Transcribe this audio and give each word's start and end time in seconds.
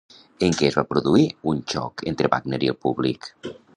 En 0.45 0.55
què 0.61 0.69
es 0.69 0.77
va 0.79 0.83
produir 0.93 1.25
un 1.51 1.61
xoc 1.73 2.05
entre 2.13 2.33
Wagner 2.35 2.61
i 2.69 2.73
el 2.75 2.79
públic? 2.87 3.29